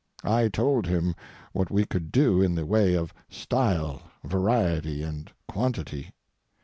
I 0.23 0.47
told 0.47 0.87
him 0.87 1.13
what 1.53 1.69
we 1.69 1.85
could 1.85 2.11
do 2.11 2.41
in 2.41 2.55
the 2.55 2.65
way 2.65 2.95
of 2.95 3.13
style, 3.29 4.01
variety, 4.23 5.03
and 5.03 5.31
quantity. 5.47 6.09